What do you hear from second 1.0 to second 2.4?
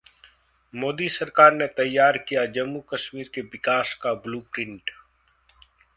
सरकार ने तैयार